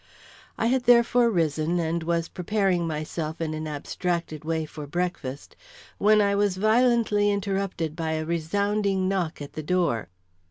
I 0.57 0.65
had 0.65 0.85
therefore 0.85 1.29
risen 1.29 1.77
and 1.79 2.01
was 2.01 2.27
preparing 2.27 2.87
myself 2.87 3.39
in 3.39 3.53
an 3.53 3.67
abstracted 3.67 4.43
way 4.43 4.65
for 4.65 4.87
breakfast, 4.87 5.55
when 5.99 6.21
I 6.21 6.33
was 6.33 6.57
violently 6.57 7.29
interrupted 7.29 7.95
by 7.95 8.13
a 8.13 8.25
resounding 8.25 9.07
knock 9.07 9.43
at 9.43 9.53
the 9.53 9.61
door. 9.61 10.09